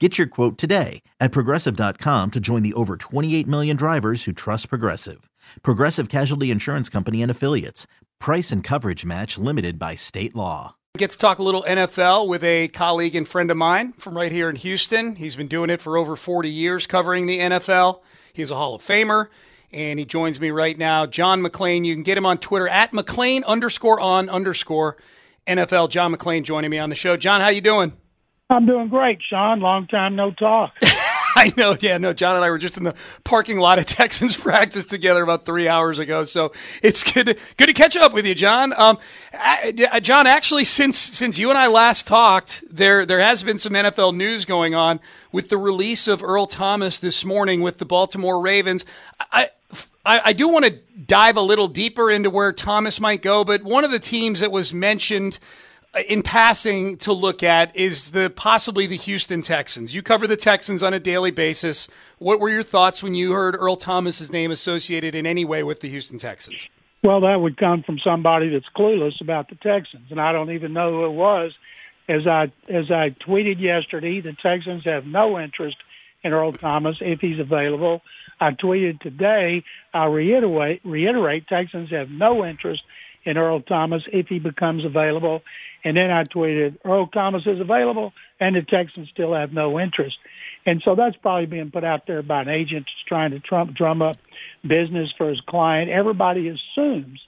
[0.00, 4.68] Get your quote today at progressive.com to join the over 28 million drivers who trust
[4.68, 5.30] Progressive.
[5.62, 7.86] Progressive Casualty Insurance Company and Affiliates.
[8.18, 10.74] Price and coverage match limited by state law.
[10.98, 14.32] Get to talk a little NFL with a colleague and friend of mine from right
[14.32, 15.14] here in Houston.
[15.14, 18.00] He's been doing it for over 40 years covering the NFL.
[18.32, 19.28] He's a Hall of Famer,
[19.72, 21.06] and he joins me right now.
[21.06, 21.84] John McClain.
[21.84, 24.96] You can get him on Twitter at McClain underscore on underscore
[25.46, 25.90] NFL.
[25.90, 27.16] John McClain joining me on the show.
[27.16, 27.92] John, how you doing?
[28.54, 29.60] I'm doing great, Sean.
[29.60, 30.72] Long time no talk.
[31.36, 32.12] I know, yeah, no.
[32.12, 35.66] John and I were just in the parking lot of Texans practice together about three
[35.66, 38.72] hours ago, so it's good to, good to catch up with you, John.
[38.74, 38.98] Um,
[40.00, 44.14] John, actually, since since you and I last talked, there there has been some NFL
[44.14, 45.00] news going on
[45.32, 48.84] with the release of Earl Thomas this morning with the Baltimore Ravens.
[49.32, 49.50] I,
[50.06, 53.64] I, I do want to dive a little deeper into where Thomas might go, but
[53.64, 55.40] one of the teams that was mentioned
[56.08, 59.94] in passing to look at is the possibly the Houston Texans.
[59.94, 61.88] You cover the Texans on a daily basis.
[62.18, 65.80] What were your thoughts when you heard Earl Thomas's name associated in any way with
[65.80, 66.68] the Houston Texans?
[67.02, 70.72] Well, that would come from somebody that's clueless about the Texans, and I don't even
[70.72, 71.52] know who it was.
[72.08, 75.76] As I as I tweeted yesterday, the Texans have no interest
[76.22, 78.02] in Earl Thomas if he's available.
[78.40, 79.64] I tweeted today.
[79.92, 82.82] I reiterate reiterate Texans have no interest
[83.24, 85.42] in Earl Thomas if he becomes available.
[85.84, 90.16] And then I tweeted, Earl Thomas is available, and the Texans still have no interest.
[90.66, 94.00] And so that's probably being put out there by an agent trying to trump, drum
[94.00, 94.16] up
[94.62, 95.90] business for his client.
[95.90, 97.20] Everybody assumes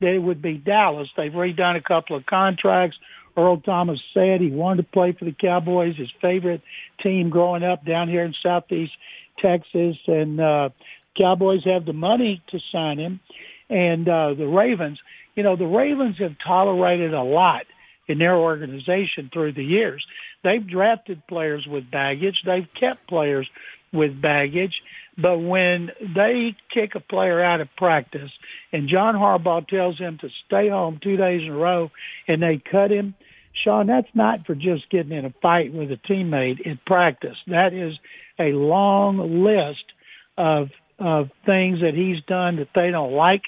[0.00, 1.08] that it would be Dallas.
[1.16, 2.96] They've redone a couple of contracts.
[3.36, 6.62] Earl Thomas said he wanted to play for the Cowboys, his favorite
[7.02, 8.92] team growing up down here in Southeast
[9.38, 9.96] Texas.
[10.06, 10.68] And uh,
[11.16, 13.20] Cowboys have the money to sign him.
[13.68, 14.98] And uh, the Ravens,
[15.36, 17.66] you know, the Ravens have tolerated a lot
[18.08, 20.04] in their organization through the years.
[20.42, 22.42] They've drafted players with baggage.
[22.44, 23.48] They've kept players
[23.92, 24.74] with baggage.
[25.18, 28.30] But when they kick a player out of practice
[28.72, 31.90] and John Harbaugh tells him to stay home two days in a row
[32.28, 33.14] and they cut him,
[33.64, 37.36] Sean, that's not for just getting in a fight with a teammate in practice.
[37.46, 37.94] That is
[38.38, 39.84] a long list
[40.36, 40.68] of
[40.98, 43.42] of things that he's done that they don't like,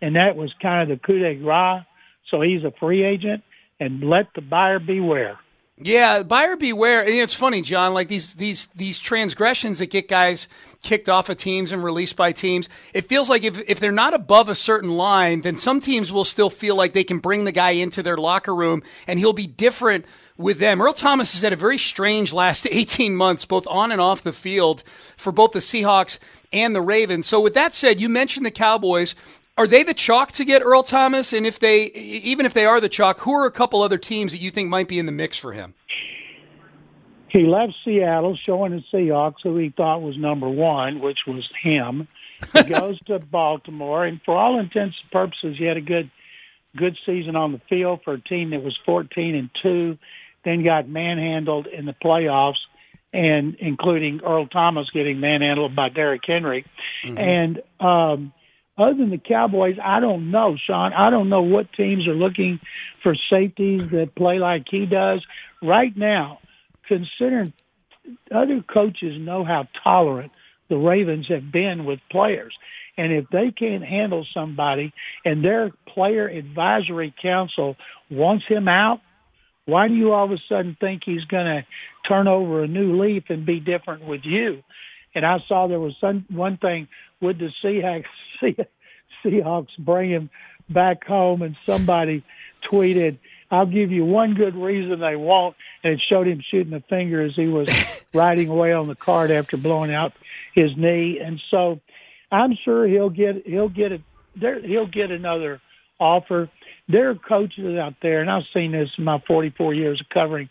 [0.00, 1.84] and that was kind of the coup de grace.
[2.30, 3.42] So he's a free agent,
[3.80, 5.38] and let the buyer beware.
[5.80, 7.02] Yeah, buyer beware.
[7.02, 7.94] And it's funny, John.
[7.94, 10.48] Like these these these transgressions that get guys
[10.82, 12.68] kicked off of teams and released by teams.
[12.92, 16.24] It feels like if if they're not above a certain line, then some teams will
[16.24, 19.46] still feel like they can bring the guy into their locker room and he'll be
[19.46, 20.04] different
[20.36, 20.80] with them.
[20.80, 24.32] Earl Thomas has had a very strange last 18 months, both on and off the
[24.32, 24.82] field,
[25.16, 26.18] for both the Seahawks
[26.52, 27.26] and the Ravens.
[27.26, 29.14] So, with that said, you mentioned the Cowboys.
[29.58, 31.32] Are they the chalk to get Earl Thomas?
[31.32, 34.30] And if they, even if they are the chalk, who are a couple other teams
[34.30, 35.74] that you think might be in the mix for him?
[37.28, 42.06] He left Seattle, showing the Seahawks who he thought was number one, which was him.
[42.52, 46.08] He goes to Baltimore, and for all intents and purposes, he had a good,
[46.76, 49.98] good season on the field for a team that was 14 and two.
[50.44, 52.60] Then got manhandled in the playoffs,
[53.12, 56.64] and including Earl Thomas getting manhandled by Derrick Henry,
[57.04, 57.18] mm-hmm.
[57.18, 58.32] and um,
[58.78, 60.92] other than the Cowboys, I don't know, Sean.
[60.92, 62.60] I don't know what teams are looking
[63.02, 65.24] for safeties that play like he does
[65.62, 66.38] right now.
[66.86, 67.52] Considering
[68.34, 70.32] other coaches know how tolerant
[70.68, 72.54] the Ravens have been with players.
[72.96, 74.92] And if they can't handle somebody
[75.24, 77.76] and their player advisory council
[78.10, 79.00] wants him out,
[79.66, 81.66] why do you all of a sudden think he's going to
[82.08, 84.62] turn over a new leaf and be different with you?
[85.18, 86.86] And I saw there was some one thing
[87.20, 88.04] would the Seahawks
[89.24, 90.30] Seahawks bring him
[90.70, 91.42] back home?
[91.42, 92.22] And somebody
[92.70, 93.18] tweeted,
[93.50, 97.20] I'll give you one good reason they won't, and it showed him shooting a finger
[97.20, 97.68] as he was
[98.14, 100.12] riding away on the cart after blowing out
[100.54, 101.18] his knee.
[101.18, 101.80] And so,
[102.30, 104.02] I'm sure he'll get he'll get it.
[104.36, 105.60] There, he'll get another
[105.98, 106.48] offer.
[106.86, 110.48] There are coaches out there, and I've seen this in my 44 years of covering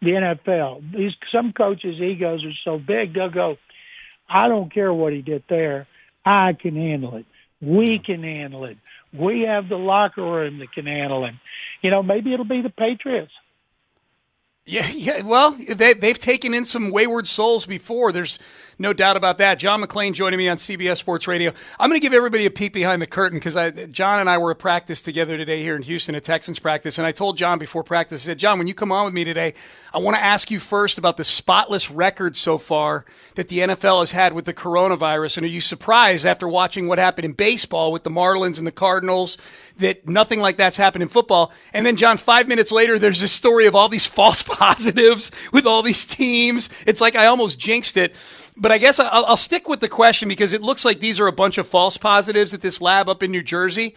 [0.00, 0.92] the NFL.
[0.96, 3.58] These some coaches' egos are so big, they'll go,
[4.28, 5.86] "I don't care what he did there.
[6.24, 7.26] I can handle it.
[7.60, 8.76] We can handle it.
[9.12, 11.40] We have the locker room that can handle him."
[11.82, 13.32] You know, maybe it'll be the Patriots.
[14.68, 15.22] Yeah, yeah.
[15.22, 18.12] Well, they, they've taken in some wayward souls before.
[18.12, 18.38] There's
[18.78, 19.58] no doubt about that.
[19.58, 21.52] John McClain joining me on CBS Sports Radio.
[21.80, 23.54] I'm going to give everybody a peek behind the curtain because
[23.90, 27.06] John and I were at practice together today here in Houston at Texans practice, and
[27.06, 29.54] I told John before practice, I said, John, when you come on with me today,
[29.92, 33.04] I want to ask you first about the spotless record so far
[33.34, 35.38] that the NFL has had with the coronavirus.
[35.38, 38.72] And are you surprised after watching what happened in baseball with the Marlins and the
[38.72, 39.38] Cardinals
[39.78, 41.52] that nothing like that's happened in football?
[41.72, 45.66] And then, John, five minutes later, there's this story of all these false positives with
[45.66, 46.68] all these teams.
[46.86, 48.14] It's like I almost jinxed it.
[48.58, 51.26] But I guess I'll, I'll stick with the question because it looks like these are
[51.26, 53.94] a bunch of false positives at this lab up in New Jersey.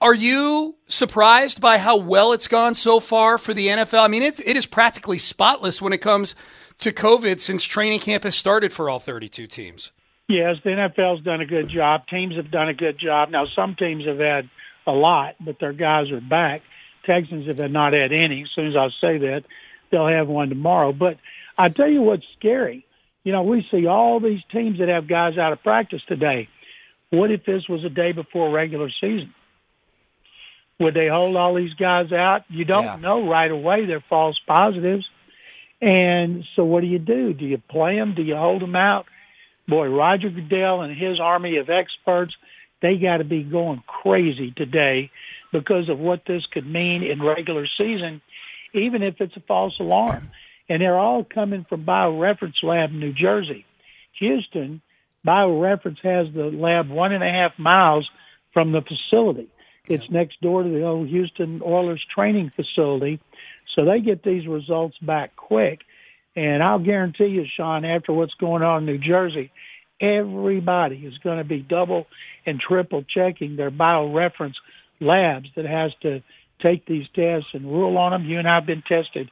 [0.00, 4.04] Are you surprised by how well it's gone so far for the NFL?
[4.04, 6.34] I mean, it, it is practically spotless when it comes
[6.78, 9.92] to COVID since training camp has started for all 32 teams.
[10.28, 12.08] Yes, the NFL's done a good job.
[12.08, 13.30] Teams have done a good job.
[13.30, 14.50] Now, some teams have had
[14.86, 16.62] a lot, but their guys are back.
[17.04, 18.42] Texans have not had any.
[18.42, 19.44] As soon as I say that,
[19.90, 20.92] they'll have one tomorrow.
[20.92, 21.18] But
[21.56, 22.86] I tell you what's scary.
[23.24, 26.48] You know, we see all these teams that have guys out of practice today.
[27.10, 29.34] What if this was a day before regular season?
[30.80, 32.42] Would they hold all these guys out?
[32.48, 32.96] You don't yeah.
[32.96, 33.86] know right away.
[33.86, 35.06] They're false positives.
[35.80, 37.32] And so what do you do?
[37.32, 38.14] Do you play them?
[38.14, 39.06] Do you hold them out?
[39.68, 42.34] Boy, Roger Goodell and his army of experts,
[42.80, 45.10] they got to be going crazy today
[45.52, 48.20] because of what this could mean in regular season,
[48.74, 50.30] even if it's a false alarm.
[50.72, 53.66] And they're all coming from BioReference Lab in New Jersey.
[54.18, 54.80] Houston,
[55.26, 58.08] BioReference has the lab one and a half miles
[58.54, 59.48] from the facility.
[59.86, 63.20] It's next door to the old Houston Oilers training facility.
[63.76, 65.80] So they get these results back quick.
[66.34, 69.52] And I'll guarantee you, Sean, after what's going on in New Jersey,
[70.00, 72.06] everybody is going to be double
[72.46, 74.54] and triple checking their bioreference
[75.02, 76.22] labs that has to
[76.62, 78.24] take these tests and rule on them.
[78.24, 79.30] You and I have been tested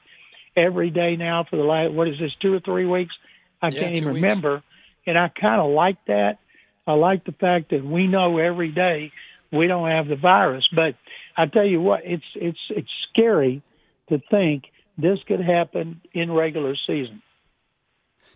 [0.57, 3.15] every day now for the last, what is this, two or three weeks?
[3.63, 4.23] I yeah, can't even weeks.
[4.23, 4.63] remember.
[5.07, 6.39] And I kind of like that.
[6.87, 9.13] I like the fact that we know every day
[9.53, 10.67] we don't have the virus.
[10.75, 10.95] But
[11.37, 13.63] I tell you what, it's it's it's scary
[14.09, 14.65] to think
[14.99, 17.23] this could happen in regular season.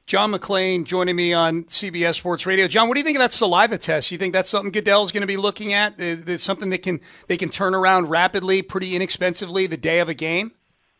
[0.07, 2.69] John McClain joining me on CBS Sports Radio.
[2.69, 4.11] John, what do you think of that saliva test?
[4.11, 5.99] You think that's something Goodell's going to be looking at?
[5.99, 10.15] Is something that can they can turn around rapidly, pretty inexpensively, the day of a
[10.15, 10.53] game?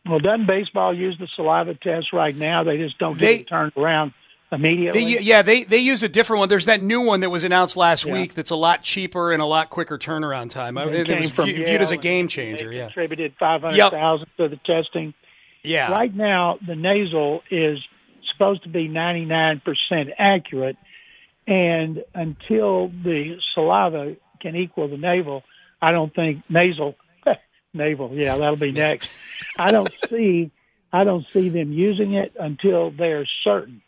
[0.07, 2.63] Well, doesn't baseball use the saliva test right now?
[2.63, 4.13] They just don't get they, it turned around
[4.51, 5.15] immediately?
[5.15, 6.49] They, yeah, they, they use a different one.
[6.49, 8.13] There's that new one that was announced last yeah.
[8.13, 10.77] week that's a lot cheaper and a lot quicker turnaround time.
[10.77, 12.71] Uh, it, it was viewed, viewed as a game changer.
[12.71, 14.49] yeah, contributed five hundred thousand yep.
[14.49, 15.13] to the testing.
[15.63, 15.91] Yeah.
[15.91, 17.79] Right now, the nasal is
[18.31, 20.77] supposed to be ninety nine percent accurate,
[21.47, 25.43] and until the saliva can equal the navel,
[25.81, 26.95] I don't think nasal
[27.75, 28.11] navel.
[28.13, 29.09] Yeah, that'll be next.
[29.57, 30.51] I don't see.
[30.91, 33.81] I don't see them using it until they're certain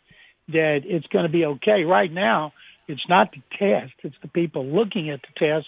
[0.48, 1.84] that it's going to be okay.
[1.84, 2.52] Right now,
[2.86, 5.66] it's not the test; it's the people looking at the test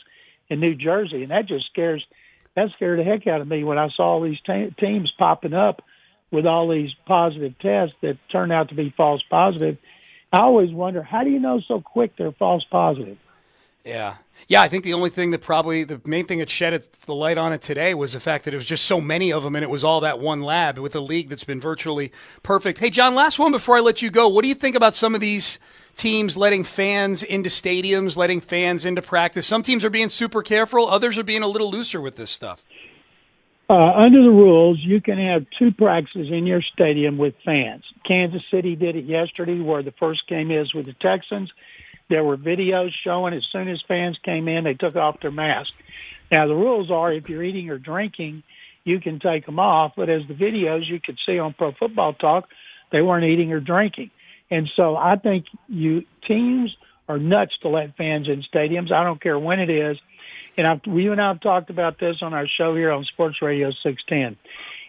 [0.49, 2.05] in New Jersey, and that just scares
[2.57, 5.55] that scared the heck out of me when I saw all these te- teams popping
[5.55, 5.83] up
[6.31, 9.79] with all these positive tests that turned out to be false positive.
[10.33, 13.19] I always wonder how do you know so quick they're false positive?
[13.85, 14.17] Yeah.
[14.49, 17.39] Yeah, I think the only thing that probably the main thing that shed the light
[17.39, 19.63] on it today was the fact that it was just so many of them and
[19.63, 22.81] it was all that one lab with a league that's been virtually perfect.
[22.81, 24.29] Hey, John, last one before I let you go.
[24.29, 25.59] What do you think about some of these
[25.97, 29.47] teams letting fans into stadiums, letting fans into practice?
[29.47, 32.65] Some teams are being super careful, others are being a little looser with this stuff.
[33.71, 37.85] Uh, under the rules, you can have two practices in your stadium with fans.
[38.05, 41.53] Kansas City did it yesterday, where the first game is with the Texans.
[42.11, 45.73] There were videos showing as soon as fans came in, they took off their mask.
[46.31, 48.43] Now the rules are if you're eating or drinking,
[48.85, 49.93] you can take them off.
[49.97, 52.49] But as the videos you could see on Pro Football Talk,
[52.91, 54.11] they weren't eating or drinking.
[54.51, 56.77] And so I think you teams
[57.09, 58.93] are nuts to let fans in stadiums.
[58.93, 59.97] I don't care when it is.
[60.57, 63.41] And I've, you and I have talked about this on our show here on Sports
[63.41, 64.37] Radio 610.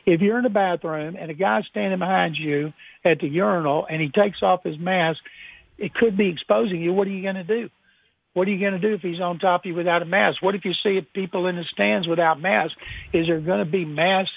[0.05, 2.73] If you're in the bathroom and a guy's standing behind you
[3.05, 5.19] at the urinal and he takes off his mask,
[5.81, 6.93] it could be exposing you.
[6.93, 7.69] What are you going to do?
[8.33, 10.41] What are you going to do if he's on top of you without a mask?
[10.41, 12.75] What if you see people in the stands without masks?
[13.13, 14.29] Is there going to be mask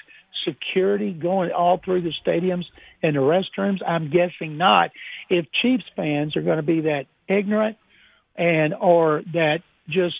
[0.44, 2.64] security going all through the stadiums
[3.02, 3.78] and the restrooms?
[3.86, 4.90] I'm guessing not.
[5.30, 7.76] If Chiefs fans are going to be that ignorant
[8.36, 9.58] and or that
[9.88, 10.16] just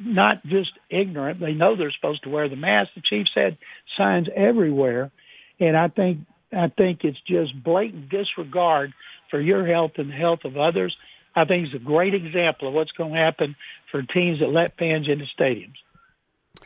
[0.00, 2.90] not just ignorant, they know they're supposed to wear the mask.
[2.96, 3.58] The Chiefs had
[3.96, 5.12] signs everywhere,
[5.60, 6.20] and I think
[6.52, 8.92] I think it's just blatant disregard
[9.32, 10.96] for your health and the health of others.
[11.34, 13.56] I think it's a great example of what's going to happen
[13.90, 15.74] for teams that let fans into stadiums.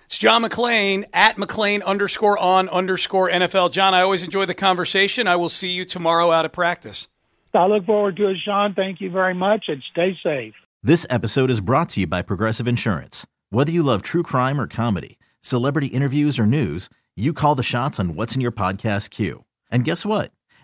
[0.04, 3.70] It's John McClain at McClain underscore on underscore NFL.
[3.70, 5.26] John, I always enjoy the conversation.
[5.28, 7.08] I will see you tomorrow out of practice.
[7.54, 8.74] I look forward to it, Sean.
[8.74, 10.54] Thank you very much and stay safe.
[10.82, 13.26] This episode is brought to you by Progressive Insurance.
[13.50, 17.98] Whether you love true crime or comedy, celebrity interviews or news, you call the shots
[17.98, 19.44] on what's in your podcast queue.
[19.70, 20.32] And guess what?